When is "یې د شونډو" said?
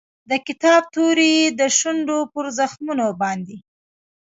1.37-2.19